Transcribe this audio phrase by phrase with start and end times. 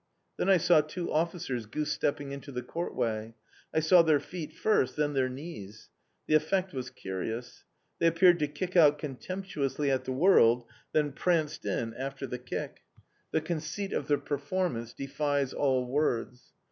[0.37, 3.35] Then I saw two officers goose stepping into the courtway.
[3.71, 4.95] I saw their feet first!
[4.95, 5.89] then their knees.
[6.25, 7.65] The effect was curious.
[7.99, 12.79] They appeared to kick out contemptuously at the world, then pranced in after the kick.
[13.29, 16.51] The conceit of the performance defies all words.